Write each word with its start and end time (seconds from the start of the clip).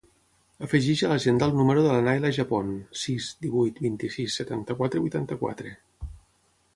Afegeix 0.67 1.01
a 1.07 1.09
l'agenda 1.11 1.49
el 1.49 1.53
número 1.57 1.83
de 1.87 1.91
la 1.95 1.99
Nayla 2.07 2.31
Japon: 2.37 2.71
sis, 3.01 3.27
divuit, 3.45 3.77
vint-i-sis, 3.87 4.39
setanta-quatre, 4.41 5.03
vuitanta-quatre. 5.05 5.75